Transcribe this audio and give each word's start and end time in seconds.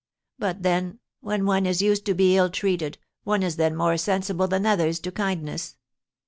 But, 0.39 0.63
then, 0.63 0.97
when 1.19 1.45
one 1.45 1.67
is 1.67 1.79
used 1.83 2.07
to 2.07 2.15
be 2.15 2.35
ill 2.35 2.49
treated, 2.49 2.97
one 3.23 3.43
is 3.43 3.57
then 3.57 3.75
more 3.75 3.97
sensible 3.97 4.47
than 4.47 4.65
others 4.65 4.99
to 5.01 5.11
kindness." 5.11 5.75